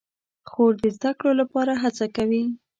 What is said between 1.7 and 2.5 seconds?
هڅه کوي.